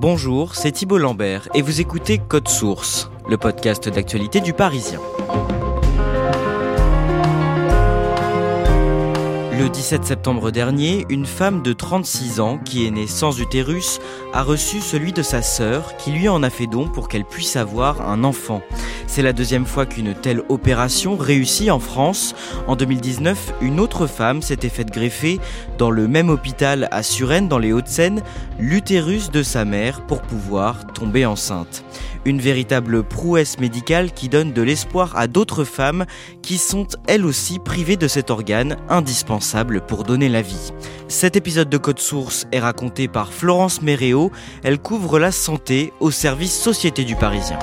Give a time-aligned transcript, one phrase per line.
[0.00, 5.00] Bonjour, c'est Thibault Lambert et vous écoutez Code Source, le podcast d'actualité du Parisien.
[9.58, 13.98] Le 17 septembre dernier, une femme de 36 ans qui est née sans utérus
[14.32, 17.56] a reçu celui de sa sœur qui lui en a fait don pour qu'elle puisse
[17.56, 18.62] avoir un enfant.
[19.08, 22.34] C'est la deuxième fois qu'une telle opération réussit en France.
[22.66, 25.40] En 2019, une autre femme s'était faite greffer
[25.78, 28.20] dans le même hôpital à Suresnes dans les Hauts-de-Seine
[28.58, 31.84] l'utérus de sa mère pour pouvoir tomber enceinte.
[32.26, 36.04] Une véritable prouesse médicale qui donne de l'espoir à d'autres femmes
[36.42, 40.72] qui sont elles aussi privées de cet organe indispensable pour donner la vie.
[41.08, 44.30] Cet épisode de Code Source est raconté par Florence Méréo.
[44.62, 47.58] Elle couvre la santé au service Société du Parisien.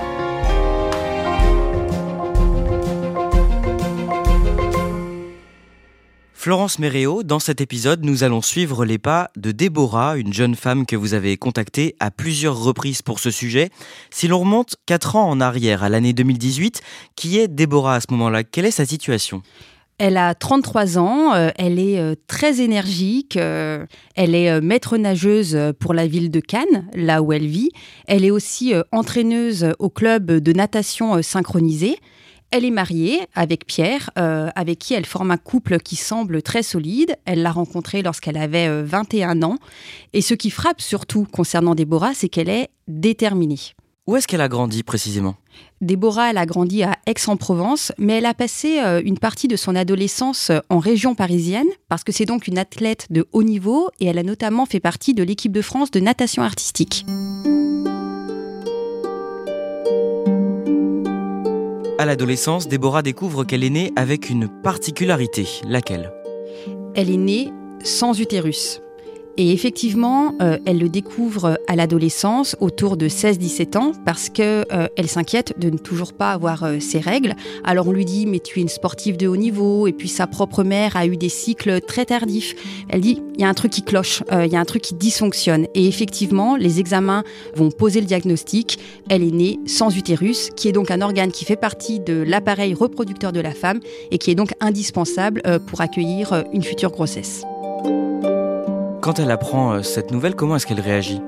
[6.45, 10.85] Florence Méréo, dans cet épisode, nous allons suivre les pas de Déborah, une jeune femme
[10.85, 13.71] que vous avez contactée à plusieurs reprises pour ce sujet.
[14.11, 16.83] Si l'on remonte 4 ans en arrière, à l'année 2018,
[17.15, 18.43] qui est Déborah à ce moment-là?
[18.43, 19.41] Quelle est sa situation?
[19.97, 25.57] Elle a 33 ans, euh, elle est euh, très énergique, euh, elle est maître nageuse
[25.79, 27.71] pour la ville de Cannes, là où elle vit.
[28.05, 31.97] Elle est aussi entraîneuse au club de natation synchronisée.
[32.51, 36.63] Elle est mariée avec Pierre, euh, avec qui elle forme un couple qui semble très
[36.63, 37.15] solide.
[37.25, 39.57] Elle l'a rencontré lorsqu'elle avait 21 euh, ans.
[40.13, 43.59] Et ce qui frappe surtout concernant Déborah, c'est qu'elle est déterminée.
[44.07, 45.35] Où est-ce qu'elle a grandi précisément?
[45.81, 49.75] Déborah, elle a grandi à Aix-en-Provence, mais elle a passé euh, une partie de son
[49.75, 54.19] adolescence en région parisienne, parce que c'est donc une athlète de haut niveau, et elle
[54.19, 57.05] a notamment fait partie de l'équipe de France de natation artistique.
[61.97, 65.47] À l'adolescence, Déborah découvre qu'elle est née avec une particularité.
[65.65, 66.11] Laquelle?
[66.93, 67.53] Elle est née
[67.85, 68.81] sans utérus.
[69.37, 74.87] Et effectivement, euh, elle le découvre à l'adolescence, autour de 16-17 ans, parce que euh,
[75.07, 77.35] s'inquiète de ne toujours pas avoir euh, ses règles.
[77.63, 80.25] Alors on lui dit mais tu es une sportive de haut niveau, et puis sa
[80.25, 82.55] propre mère a eu des cycles très tardifs.
[82.89, 84.95] Elle dit il y a un truc qui cloche, il y a un truc qui
[84.95, 85.67] dysfonctionne.
[85.75, 87.23] Et effectivement, les examens
[87.55, 88.79] vont poser le diagnostic.
[89.09, 92.73] Elle est née sans utérus, qui est donc un organe qui fait partie de l'appareil
[92.73, 93.81] reproducteur de la femme
[94.11, 97.43] et qui est donc indispensable pour accueillir une future grossesse.
[99.05, 101.21] Quand elle apprend euh, cette nouvelle, comment est-ce qu'elle réagit?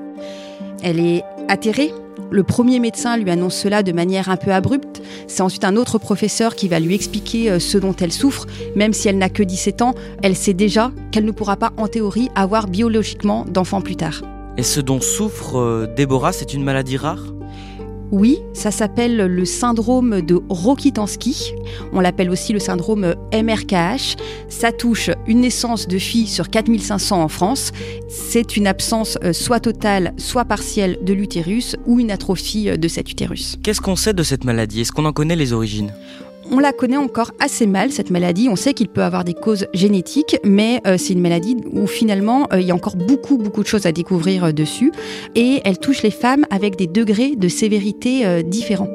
[0.82, 1.94] Elle est atterrée.
[2.28, 5.00] Le premier médecin lui annonce cela de manière un peu abrupte.
[5.28, 8.46] C'est ensuite un autre professeur qui va lui expliquer euh, ce dont elle souffre.
[8.74, 9.94] Même si elle n'a que 17 ans,
[10.24, 14.22] elle sait déjà qu'elle ne pourra pas, en théorie, avoir biologiquement d'enfants plus tard.
[14.56, 17.26] Et ce dont souffre euh, Déborah, c'est une maladie rare?
[18.10, 21.52] Oui, ça s'appelle le syndrome de Rokitansky.
[21.92, 24.16] On l'appelle aussi le syndrome MRKH.
[24.48, 27.72] Ça touche une naissance de fille sur 4500 en France.
[28.08, 32.88] C'est une absence euh, soit totale, soit partielle de l'utérus ou une atrophie euh, de
[32.88, 33.56] cet utérus.
[33.62, 34.80] Qu'est-ce qu'on sait de cette maladie?
[34.80, 35.92] Est-ce qu'on en connaît les origines?
[36.50, 38.48] On la connaît encore assez mal, cette maladie.
[38.50, 42.48] On sait qu'il peut avoir des causes génétiques, mais euh, c'est une maladie où finalement,
[42.52, 44.92] euh, il y a encore beaucoup, beaucoup de choses à découvrir euh, dessus.
[45.34, 48.88] Et elle touche les femmes avec des degrés de sévérité différents.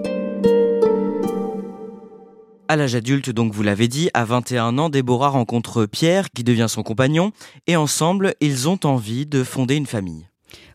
[2.68, 6.68] À l'âge adulte, donc vous l'avez dit, à 21 ans, Déborah rencontre Pierre, qui devient
[6.70, 7.32] son compagnon,
[7.68, 10.28] et ensemble, ils ont envie de fonder une famille.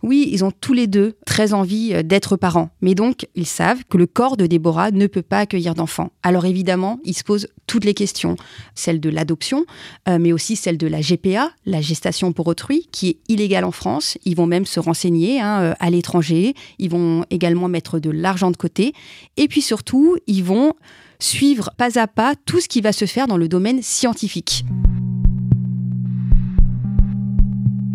[0.02, 3.84] Oui, ils ont tous les deux très envie euh, d'être parents, mais donc ils savent
[3.88, 6.10] que le corps de Déborah ne peut pas accueillir d'enfants.
[6.22, 8.36] Alors évidemment, ils se posent toutes les questions,
[8.74, 9.64] celle de l'adoption,
[10.08, 13.72] euh, mais aussi celle de la GPA, la gestation pour autrui, qui est illégale en
[13.72, 14.18] France.
[14.24, 18.50] Ils vont même se renseigner hein, euh, à l'étranger, ils vont également mettre de l'argent
[18.50, 18.92] de côté,
[19.36, 20.72] et puis surtout, ils vont
[21.20, 24.64] suivre pas à pas tout ce qui va se faire dans le domaine scientifique.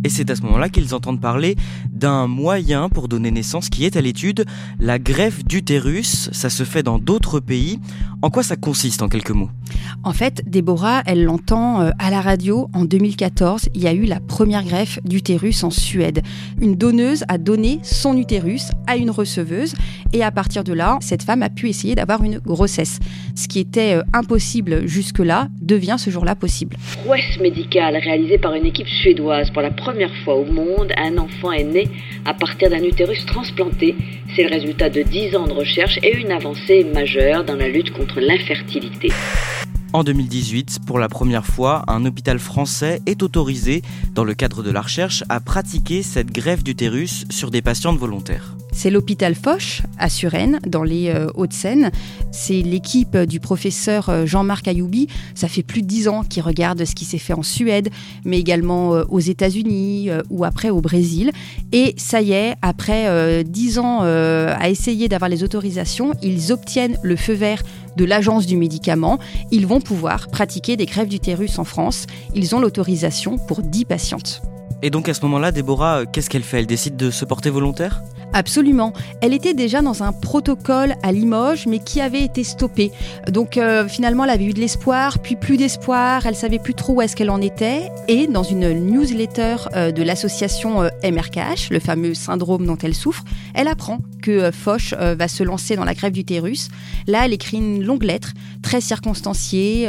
[0.04, 1.56] Et c'est à ce moment-là qu'ils entendent parler
[1.92, 4.46] d'un moyen pour donner naissance qui est à l'étude,
[4.80, 6.30] la greffe d'utérus.
[6.34, 7.80] Ça se fait dans d'autres pays.
[8.22, 9.50] En quoi ça consiste en quelques mots?
[10.04, 13.70] En fait, Déborah, elle l'entend euh, à la radio en 2014.
[13.74, 16.22] Il y a eu la première greffe d'utérus en Suède.
[16.60, 19.74] Une donneuse a donné son utérus à une receveuse
[20.12, 23.00] et à partir de là, cette femme a pu essayer d'avoir une grossesse.
[23.36, 26.76] Ce qui était euh, impossible jusque-là devient ce jour-là possible.
[27.04, 29.93] Prouesse médicale réalisée par une équipe suédoise pour la première
[30.24, 31.88] fois au monde, un enfant est né
[32.26, 33.96] à partir d'un utérus transplanté.
[34.36, 37.92] C'est le résultat de 10 ans de recherche et une avancée majeure dans la lutte
[37.92, 39.10] contre l'infertilité.
[39.94, 43.84] En 2018, pour la première fois, un hôpital français est autorisé,
[44.16, 48.56] dans le cadre de la recherche, à pratiquer cette greffe d'utérus sur des patientes volontaires.
[48.74, 51.92] C'est l'hôpital Foch à Suresnes, dans les euh, Hauts-de-Seine.
[52.32, 55.08] C'est l'équipe du professeur euh, Jean-Marc Ayoubi.
[55.36, 57.90] Ça fait plus de dix ans qu'il regarde ce qui s'est fait en Suède,
[58.26, 61.32] mais également euh, aux États-Unis ou après au Brésil.
[61.72, 67.16] Et ça y est, après dix ans à essayer d'avoir les autorisations, ils obtiennent le
[67.16, 67.62] feu vert
[67.96, 69.20] de l'agence du médicament.
[69.52, 72.08] Ils vont pouvoir pratiquer des greffes d'utérus en France.
[72.36, 74.42] Ils ont l'autorisation pour 10 patientes.
[74.86, 76.60] Et donc à ce moment-là, Déborah, qu'est-ce qu'elle fait?
[76.60, 78.04] Elle décide de se porter volontaire?
[78.34, 78.94] Absolument.
[79.22, 82.92] Elle était déjà dans un protocole à Limoges, mais qui avait été stoppé.
[83.30, 86.26] Donc euh, finalement, elle avait eu de l'espoir, puis plus d'espoir.
[86.26, 87.92] Elle savait plus trop où est-ce qu'elle en était.
[88.08, 93.24] Et dans une newsletter euh, de l'association euh, MRKH, le fameux syndrome dont elle souffre,
[93.54, 96.70] elle apprend que Foch va se lancer dans la grève d'utérus.
[97.08, 98.32] Là, elle écrit une longue lettre,
[98.62, 99.84] très circonstanciée,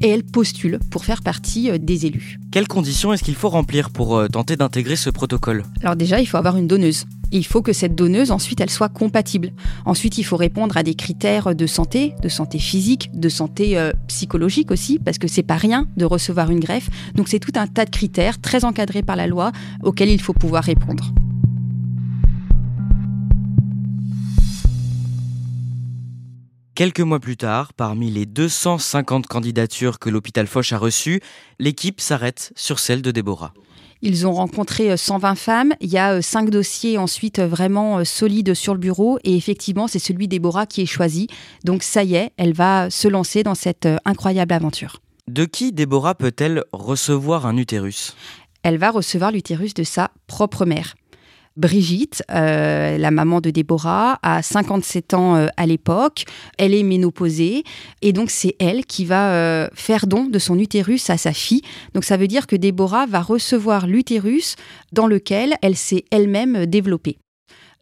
[0.00, 2.38] et elle postule pour faire partie des élus.
[2.52, 6.36] Quelles conditions est-ce qu'il faut remplir pour tenter d'intégrer ce protocole Alors déjà, il faut
[6.36, 9.52] avoir une donneuse il faut que cette donneuse, ensuite, elle soit compatible.
[9.86, 13.90] Ensuite, il faut répondre à des critères de santé, de santé physique, de santé euh,
[14.06, 16.90] psychologique aussi, parce que c'est pas rien de recevoir une greffe.
[17.14, 19.50] Donc, c'est tout un tas de critères très encadrés par la loi
[19.82, 21.12] auxquels il faut pouvoir répondre.
[26.74, 31.20] Quelques mois plus tard, parmi les 250 candidatures que l'hôpital Foch a reçues,
[31.58, 33.52] l'équipe s'arrête sur celle de Déborah.
[34.02, 35.72] Ils ont rencontré 120 euh, femmes.
[35.80, 39.18] Il y a euh, cinq dossiers ensuite euh, vraiment solides sur le bureau.
[39.22, 41.28] Et effectivement, c'est celui d'Ebora qui est choisi.
[41.64, 45.00] Donc ça y est, elle va se lancer dans cette incroyable aventure.
[45.28, 48.16] De qui Déborah peut-elle recevoir un utérus?
[48.64, 50.94] Elle va recevoir l'utérus de sa propre mère.
[51.56, 56.24] Brigitte, euh, la maman de Déborah, a 57 ans euh, à l'époque.
[56.58, 57.64] Elle est ménopausée
[58.00, 61.62] et donc c'est elle qui va euh, faire don de son utérus à sa fille.
[61.94, 64.56] Donc ça veut dire que Déborah va recevoir l'utérus
[64.92, 67.18] dans lequel elle s'est elle-même développée.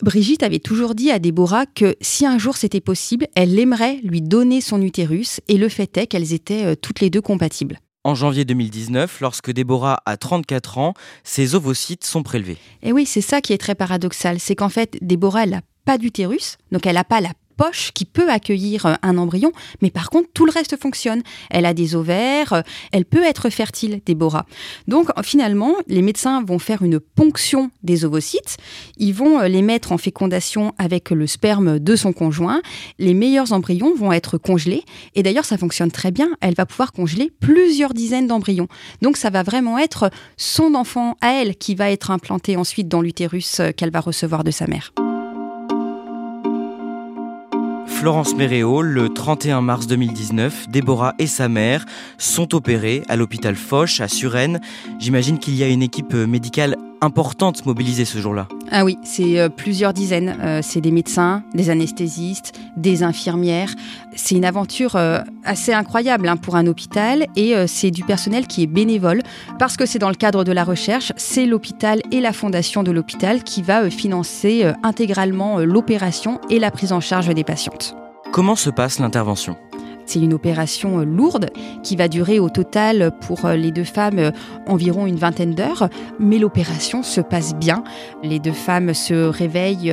[0.03, 4.23] Brigitte avait toujours dit à Déborah que si un jour c'était possible, elle aimerait lui
[4.23, 7.79] donner son utérus et le fait est qu'elles étaient toutes les deux compatibles.
[8.03, 12.57] En janvier 2019, lorsque Déborah a 34 ans, ses ovocytes sont prélevés.
[12.83, 16.57] Et oui, c'est ça qui est très paradoxal, c'est qu'en fait, Déborah, n'a pas d'utérus,
[16.73, 19.53] donc elle n'a pas la poche qui peut accueillir euh, un embryon,
[19.83, 21.23] mais par contre, tout le reste fonctionne.
[21.51, 24.47] Elle a des ovaires, euh, elle peut être fertile, Déborah.
[24.89, 28.57] Donc, finalement, les médecins vont faire une ponction des ovocytes.
[28.97, 32.63] Ils vont euh, les mettre en fécondation avec le sperme de son conjoint.
[32.99, 34.85] Les meilleurs embryons vont être congelés.
[35.15, 36.31] Et d'ailleurs, ça fonctionne très bien.
[36.41, 38.69] Elle va pouvoir congeler plusieurs dizaines d'embryons.
[39.03, 43.03] Donc, ça va vraiment être son enfant à elle qui va être implanté ensuite dans
[43.03, 44.95] l'utérus qu'elle va recevoir de sa mère.
[48.01, 51.85] Florence Méréo, le 31 mars 2019, Déborah et sa mère
[52.17, 54.59] sont opérées à l'hôpital Foch à Suresnes.
[54.99, 58.47] J'imagine qu'il y a une équipe médicale importante mobilisée ce jour-là.
[58.71, 60.37] Ah oui, c'est euh, plusieurs dizaines.
[60.41, 63.75] Euh, c'est des médecins, des anesthésistes, des infirmières.
[64.15, 68.63] C'est une aventure euh, assez incroyable hein, pour un hôpital et c'est du personnel qui
[68.63, 69.23] est bénévole
[69.59, 71.13] parce que c'est dans le cadre de la recherche.
[71.17, 76.93] C'est l'hôpital et la fondation de l'hôpital qui va financer intégralement l'opération et la prise
[76.93, 77.95] en charge des patientes.
[78.33, 79.57] Comment se passe l'intervention?
[80.07, 81.51] C'est une opération euh, lourde
[81.83, 84.31] qui va durer au total pour euh, les deux femmes euh,
[84.67, 85.89] environ une vingtaine d'heures,
[86.19, 87.85] mais l'opération se passe bien.
[88.23, 89.93] Les deux femmes se réveillent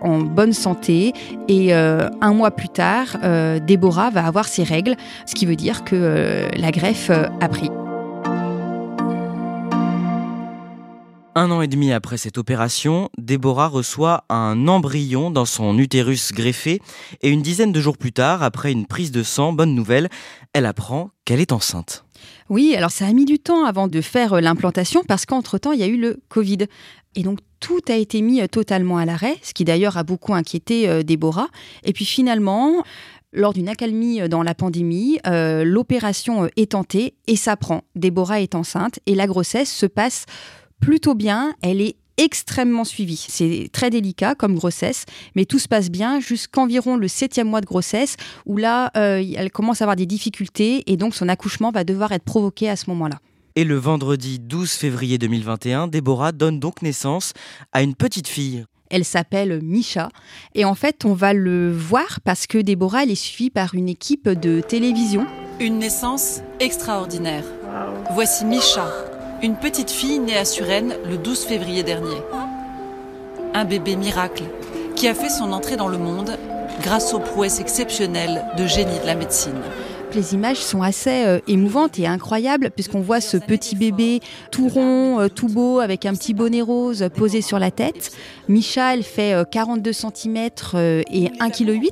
[0.00, 1.12] en bonne santé
[1.48, 3.16] et un mois plus tard,
[3.66, 7.70] Déborah va avoir ses règles, ce qui veut dire que la greffe a pris.
[11.36, 16.80] Un an et demi après cette opération, Déborah reçoit un embryon dans son utérus greffé
[17.22, 20.08] et une dizaine de jours plus tard, après une prise de sang, bonne nouvelle,
[20.54, 22.04] elle apprend qu'elle est enceinte.
[22.48, 25.78] Oui, alors ça a mis du temps avant de faire euh, l'implantation parce qu'entre-temps, il
[25.78, 26.66] y a eu le Covid.
[27.14, 30.34] Et donc tout a été mis euh, totalement à l'arrêt, ce qui d'ailleurs a beaucoup
[30.34, 31.48] inquiété euh, Déborah.
[31.84, 32.82] Et puis finalement,
[33.32, 37.84] lors d'une accalmie dans la pandémie, l'opération est tentée et ça prend.
[37.94, 40.26] Déborah est enceinte et la grossesse se passe
[40.80, 41.54] plutôt bien.
[41.62, 43.24] Elle est extrêmement suivie.
[43.28, 47.66] C'est très délicat comme grossesse, mais tout se passe bien jusqu'environ le septième mois de
[47.66, 51.84] grossesse, où là, euh, elle commence à avoir des difficultés et donc son accouchement va
[51.84, 53.18] devoir être provoqué à ce moment-là.
[53.56, 57.32] Et le vendredi 12 février 2021, Déborah donne donc naissance
[57.72, 58.64] à une petite fille.
[58.90, 60.08] Elle s'appelle Misha.
[60.54, 63.88] Et en fait, on va le voir parce que Déborah, elle est suivie par une
[63.88, 65.26] équipe de télévision.
[65.60, 67.44] Une naissance extraordinaire.
[68.12, 68.90] Voici Misha,
[69.42, 72.16] une petite fille née à Suresnes le 12 février dernier.
[73.54, 74.44] Un bébé miracle
[74.96, 76.36] qui a fait son entrée dans le monde
[76.82, 79.60] grâce aux prouesses exceptionnelles de génie de la médecine.
[80.14, 84.20] Les images sont assez euh, émouvantes et incroyables puisqu'on voit ce petit bébé
[84.50, 88.10] tout rond, euh, tout beau, avec un petit bonnet rose posé sur la tête.
[88.48, 90.36] Micha, elle fait 42 cm
[91.10, 91.90] et 1,8 kg.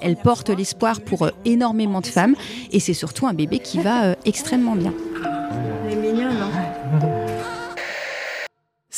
[0.00, 2.34] Elle porte l'espoir pour euh, énormément de femmes
[2.72, 4.92] et c'est surtout un bébé qui va extrêmement bien.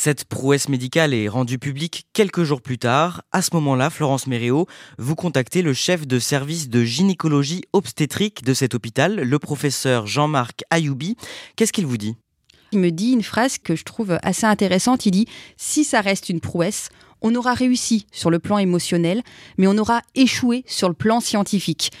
[0.05, 3.23] Cette prouesse médicale est rendue publique quelques jours plus tard.
[3.31, 4.67] À ce moment-là, Florence Méréo,
[4.99, 10.61] vous contactez le chef de service de gynécologie obstétrique de cet hôpital, le professeur Jean-Marc
[10.69, 11.15] Ayoubi.
[11.55, 12.13] Qu'est-ce qu'il vous dit?
[12.71, 15.07] Il me dit une phrase que je trouve assez intéressante.
[15.07, 15.25] Il dit
[15.57, 16.89] Si ça reste une prouesse,
[17.23, 19.23] on aura réussi sur le plan émotionnel,
[19.57, 21.91] mais on aura échoué sur le plan scientifique.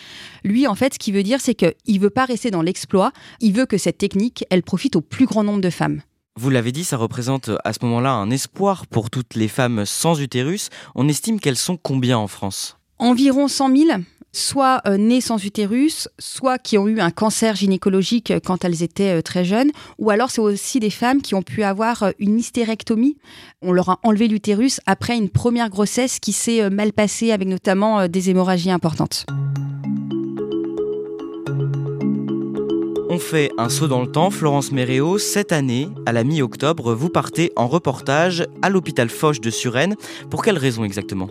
[0.43, 3.13] Lui, en fait, ce qu'il veut dire, c'est qu'il ne veut pas rester dans l'exploit,
[3.39, 6.03] il veut que cette technique, elle profite au plus grand nombre de femmes.
[6.37, 10.19] Vous l'avez dit, ça représente à ce moment-là un espoir pour toutes les femmes sans
[10.19, 10.69] utérus.
[10.93, 12.77] On estime qu'elles sont combien en France?
[12.99, 13.89] Environ 100 000
[14.33, 19.19] soit euh, nées sans utérus, soit qui ont eu un cancer gynécologique quand elles étaient
[19.19, 22.37] euh, très jeunes, ou alors c'est aussi des femmes qui ont pu avoir euh, une
[22.37, 23.15] hystérectomie.
[23.61, 28.09] On leur a enlevé l'utérus après une première grossesse qui s'est mal passée avec notamment
[28.09, 29.25] des hémorragies importantes.
[33.15, 37.07] On fait un saut dans le temps, Florence Méréo, cette année, à la mi-octobre, vous
[37.07, 39.95] partez en reportage à l'hôpital Foch de Suresnes.
[40.29, 41.29] Pour quelle raison exactement?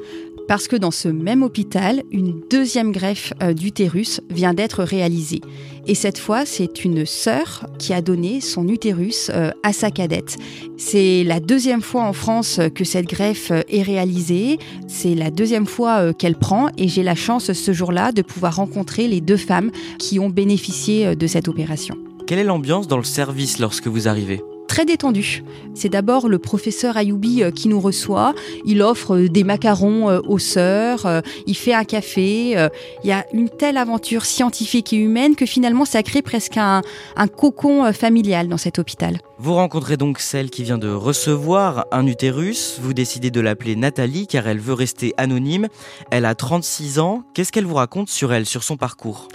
[0.49, 5.41] Parce que dans ce même hôpital, une deuxième greffe euh, d'utérus vient d'être réalisée.
[5.87, 10.37] Et cette fois, c'est une sœur qui a donné son utérus euh, à sa cadette.
[10.77, 14.59] C'est la deuxième fois en France que cette greffe euh, est réalisée.
[14.89, 19.09] C'est la deuxième fois qu'elle prend et j'ai la chance ce jour-là de pouvoir rencontrer
[19.09, 21.97] les deux femmes qui ont bénéficié de cette opération.
[22.27, 24.41] Quelle est l'ambiance dans le service lorsque vous arrivez?
[24.75, 25.45] Très détendu.
[25.75, 28.35] C'est d'abord le professeur Ayoubi euh, qui nous reçoit.
[28.65, 32.57] Il offre euh, des macarons euh, aux sœurs, il fait un café.
[33.05, 36.83] Il y a une telle aventure scientifique et humaine que finalement ça crée presque un,
[37.15, 39.21] un cocon familial dans cet hôpital.
[39.39, 42.79] Vous rencontrez donc celle qui vient de recevoir un utérus.
[42.81, 45.69] Vous décidez de l'appeler Nathalie car elle veut rester anonyme.
[46.11, 47.23] Elle a 36 ans.
[47.33, 49.29] Qu'est-ce qu'elle vous raconte sur elle, sur son parcours?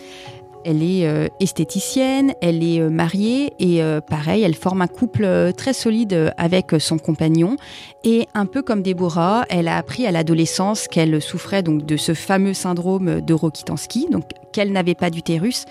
[0.65, 5.51] Elle est euh, esthéticienne, elle est euh, mariée et euh, pareil, elle forme un couple
[5.55, 7.55] très solide avec son compagnon.
[8.03, 12.13] Et un peu comme Déborah, elle a appris à l'adolescence qu'elle souffrait donc de ce
[12.13, 15.65] fameux syndrome de Rokitansky, donc qu'elle n'avait pas d'utérus.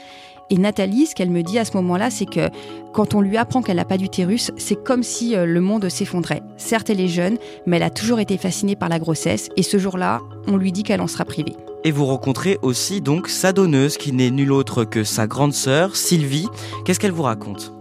[0.50, 2.49] Et Nathalie, ce qu'elle me dit à ce moment-là, c'est que
[2.95, 6.42] quand on lui apprend qu'elle n'a pas d'utérus, c'est comme si le monde s'effondrait.
[6.57, 9.50] Certes, elle est jeune, mais elle a toujours été fascinée par la grossesse.
[9.57, 11.54] Et ce jour-là, on lui dit qu'elle en sera privée.
[11.85, 15.97] Et vous rencontrez aussi donc sa donneuse qui n'est nulle autre que sa grande sœur,
[15.97, 16.49] Sylvie.
[16.85, 17.77] Qu'est-ce qu'elle vous raconte?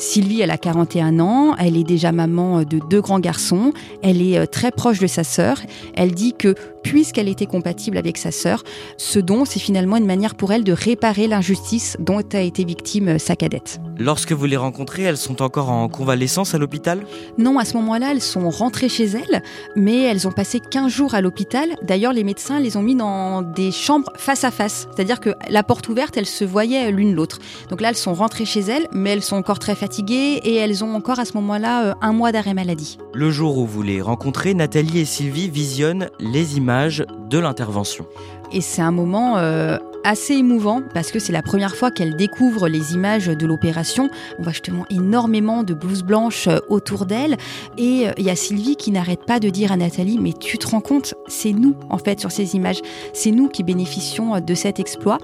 [0.00, 4.38] Sylvie, elle a 41 ans, elle est déjà maman de deux grands garçons, elle est
[4.38, 5.60] euh, très proche de sa sœur.
[5.94, 8.64] Elle dit que puisqu'elle était compatible avec sa sœur,
[8.96, 13.08] ce don, c'est finalement une manière pour elle de réparer l'injustice dont a été victime
[13.08, 13.78] euh, sa cadette.
[13.98, 17.04] Lorsque vous les rencontrez, elles sont encore en convalescence à l'hôpital?
[17.36, 19.42] Non, à ce moment-là, elles sont rentrées chez elles,
[19.76, 21.76] mais elles ont passé 15 jours à l'hôpital.
[21.82, 25.62] D'ailleurs, les médecins les ont mis dans des chambres face à face, c'est-à-dire que la
[25.62, 27.38] porte ouverte, elles se voyaient l'une l'autre.
[27.68, 30.84] Donc là, elles sont rentrées chez elles, mais elles sont encore très fatiguées et elles
[30.84, 32.98] ont encore à ce moment-là euh, un mois d'arrêt maladie.
[33.12, 38.06] Le jour où vous les rencontrez, Nathalie et Sylvie visionnent les images de l'intervention.
[38.52, 42.68] Et c'est un moment euh, assez émouvant parce que c'est la première fois qu'elle découvre
[42.68, 44.10] les images de l'opération.
[44.38, 47.36] On voit justement énormément de blouses blanches euh, autour d'elle.
[47.78, 50.58] Et euh, il y a Sylvie qui n'arrête pas de dire à Nathalie, mais tu
[50.58, 52.80] te rends compte, c'est nous en fait sur ces images.
[53.12, 55.18] C'est nous qui bénéficions de cet exploit.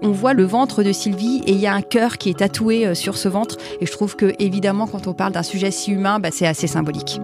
[0.00, 2.94] On voit le ventre de Sylvie et il y a un cœur qui est tatoué
[2.94, 3.56] sur ce ventre.
[3.80, 6.66] Et je trouve que évidemment quand on parle d'un sujet si humain, bah, c'est assez
[6.66, 7.20] symbolique.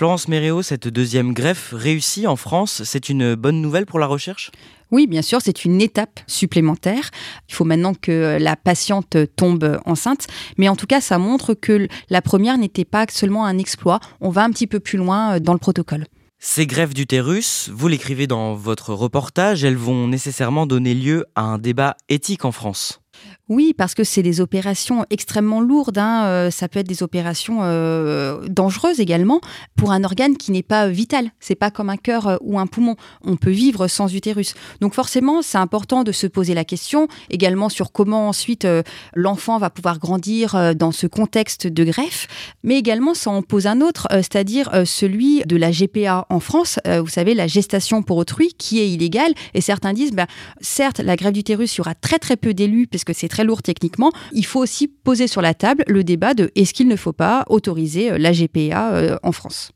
[0.00, 4.50] Florence Méréo, cette deuxième greffe réussie en France, c'est une bonne nouvelle pour la recherche?
[4.90, 7.10] Oui, bien sûr, c'est une étape supplémentaire.
[7.50, 10.26] Il faut maintenant que la patiente tombe enceinte,
[10.56, 14.00] mais en tout cas, ça montre que la première n'était pas seulement un exploit.
[14.22, 16.06] On va un petit peu plus loin euh, dans le protocole.
[16.38, 21.58] Ces greffes d'utérus, vous l'écrivez dans votre reportage, elles vont nécessairement donner lieu à un
[21.58, 23.02] débat éthique en France.
[23.50, 25.98] Oui, parce que c'est des opérations extrêmement lourdes.
[25.98, 26.24] Hein.
[26.26, 29.40] Euh, ça peut être des opérations euh, dangereuses également
[29.74, 31.32] pour un organe qui n'est pas vital.
[31.40, 32.94] C'est pas comme un cœur euh, ou un poumon.
[33.24, 34.54] On peut vivre sans utérus.
[34.80, 38.68] Donc forcément, c'est important de se poser la question également sur comment ensuite
[39.16, 42.28] l'enfant va pouvoir grandir dans ce contexte de greffe,
[42.62, 46.78] mais également ça en pose un autre, c'est-à-dire celui de la GPA en France.
[46.86, 49.32] vous savez, la gestation pour autrui, qui est illégale.
[49.54, 50.26] Et certains disent, ben,
[50.60, 53.39] certes, la greffe d'utérus, il y aura très très peu d'élus parce que c'est très
[53.44, 56.96] lourd techniquement, il faut aussi poser sur la table le débat de est-ce qu'il ne
[56.96, 59.70] faut pas autoriser euh, la GPA euh, en France.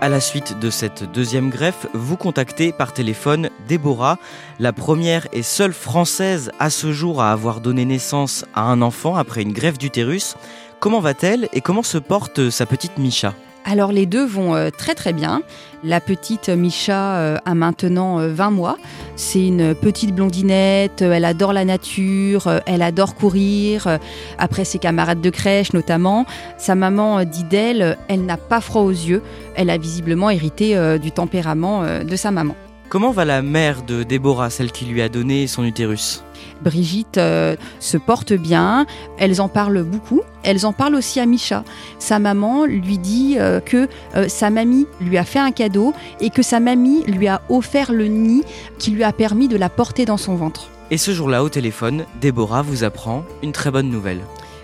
[0.00, 4.18] À la suite de cette deuxième greffe, vous contactez par téléphone Déborah,
[4.58, 9.16] la première et seule française à ce jour à avoir donné naissance à un enfant
[9.16, 10.36] après une greffe d'utérus.
[10.78, 13.34] Comment va-t-elle et comment se porte sa petite Micha?
[13.64, 15.42] Alors les deux vont euh, très très bien.
[15.82, 18.78] La petite Micha euh, a maintenant 20 euh, mois.
[19.16, 23.98] C'est une petite blondinette, elle adore la nature, elle adore courir,
[24.38, 26.26] après ses camarades de crèche notamment.
[26.58, 29.22] Sa maman dit d'elle, elle n'a pas froid aux yeux,
[29.54, 32.56] elle a visiblement hérité du tempérament de sa maman.
[32.88, 36.22] Comment va la mère de Déborah, celle qui lui a donné son utérus?
[36.62, 38.86] Brigitte euh, se porte bien,
[39.18, 40.20] elles en parlent beaucoup.
[40.42, 41.64] Elles en parlent aussi à Micha.
[41.98, 46.30] Sa maman lui dit euh, que euh, sa mamie lui a fait un cadeau et
[46.30, 48.44] que sa mamie lui a offert le nid
[48.78, 50.68] qui lui a permis de la porter dans son ventre.
[50.90, 54.20] Et ce jour-là, au téléphone, Déborah vous apprend une très bonne nouvelle.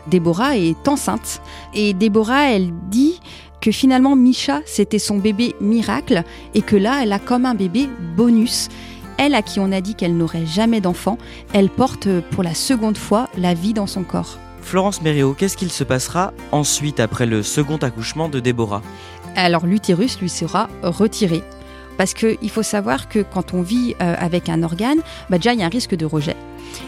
[0.07, 1.41] Déborah est enceinte
[1.75, 3.21] et Déborah, elle dit
[3.61, 6.25] que finalement Micha, c'était son bébé miracle
[6.55, 8.69] et que là, elle a comme un bébé bonus.
[9.19, 11.19] Elle, à qui on a dit qu'elle n'aurait jamais d'enfant,
[11.53, 14.39] elle porte pour la seconde fois la vie dans son corps.
[14.63, 18.83] Florence Méréo, qu'est-ce qu'il se passera ensuite après le second accouchement de Déborah?
[19.37, 21.43] Alors l'utérus lui sera retiré.
[21.99, 25.61] Parce qu'il faut savoir que quand on vit euh, avec un organe, bah déjà il
[25.61, 26.37] y a un risque de rejet.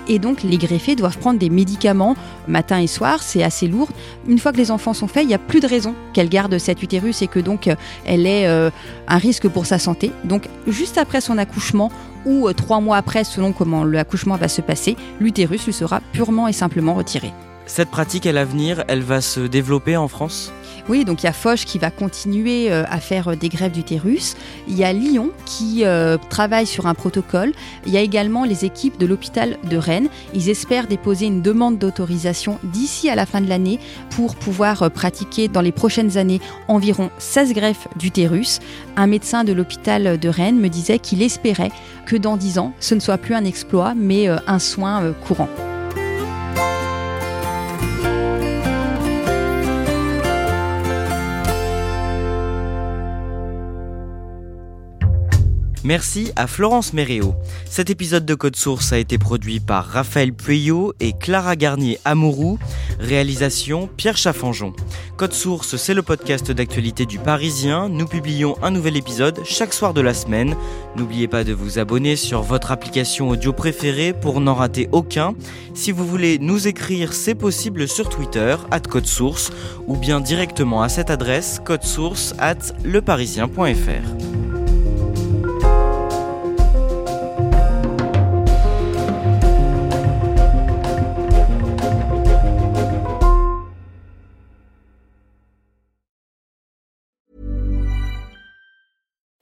[0.08, 2.16] Et donc les greffés doivent prendre des médicaments
[2.48, 3.88] matin et soir, c'est assez lourd.
[4.26, 6.58] Une fois que les enfants sont faits, il n'y a plus de raison qu'elle garde
[6.58, 8.70] cet utérus et que donc euh, elle ait euh,
[9.08, 10.12] un risque pour sa santé.
[10.24, 11.90] Donc juste après son accouchement
[12.24, 16.48] ou euh, trois mois après, selon comment l'accouchement va se passer, l'utérus lui sera purement
[16.48, 17.32] et simplement retiré.
[17.74, 20.52] Cette pratique à l'avenir, elle va se développer en France?
[20.90, 23.72] Oui, donc il y a Foch qui va continuer euh, à faire euh, des greffes
[23.72, 24.36] d'utérus.
[24.68, 27.54] Il y a Lyon qui euh, travaille sur un protocole.
[27.86, 30.10] Il y a également les équipes de l'hôpital de Rennes.
[30.34, 33.78] Ils espèrent déposer une demande d'autorisation d'ici à la fin de l'année
[34.10, 38.60] pour pouvoir pratiquer dans les prochaines années environ 16 greffes d'utérus.
[38.96, 41.72] Un médecin de l'hôpital de Rennes me disait qu'il espérait
[42.04, 45.48] que dans 10 ans, ce ne soit plus un exploit, mais un soin courant.
[55.84, 57.34] Merci à Florence Méréo.
[57.68, 62.58] Cet épisode de Code Source a été produit par Raphaël Pueyo et Clara Garnier Amourou.
[63.00, 64.74] Réalisation Pierre Chaffanjon.
[65.16, 67.88] Code Source, c'est le podcast d'actualité du Parisien.
[67.88, 70.56] Nous publions un nouvel épisode chaque soir de la semaine.
[70.96, 75.34] N'oubliez pas de vous abonner sur votre application audio préférée pour n'en rater aucun.
[75.74, 79.50] Si vous voulez nous écrire, c'est possible sur Twitter, at Code Source,
[79.88, 84.31] ou bien directement à cette adresse, codesource at leparisien.fr.